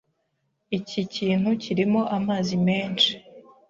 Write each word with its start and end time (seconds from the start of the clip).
Iki 0.77 1.01
kintu 1.15 1.49
kirimo 1.63 2.01
amazi 2.17 2.55
menshi. 2.67 3.11